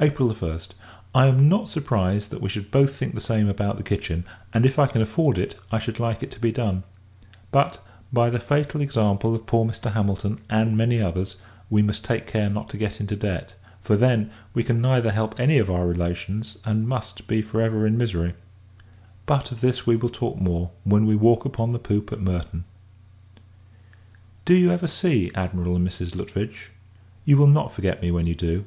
[0.00, 0.74] April 1st.
[1.12, 4.22] I am not surprised that we should both think the same about the kitchen;
[4.54, 6.84] and, if I can afford it, I should like it to be done:
[7.50, 9.94] but, by the fatal example of poor Mr.
[9.94, 14.30] Hamilton, and many others, we must take care not to get into debt; for, then,
[14.54, 18.34] we can neither help any of our relations, and [must] be for ever in misery!
[19.26, 22.62] But, of this, we [will] talk more, when we walk upon the poop at Merton.
[24.44, 26.14] Do you ever see Admiral and Mrs.
[26.14, 26.70] Lutwidge?
[27.24, 28.64] You will not forget me when you do.